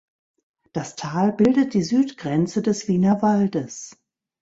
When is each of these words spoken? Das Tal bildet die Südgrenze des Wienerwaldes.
Das 0.73 0.95
Tal 0.95 1.31
bildet 1.31 1.75
die 1.75 1.83
Südgrenze 1.83 2.63
des 2.63 2.87
Wienerwaldes. 2.87 3.95